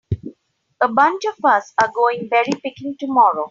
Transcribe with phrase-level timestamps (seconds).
[0.81, 3.39] A bunch of us are going berry picking tomorrow.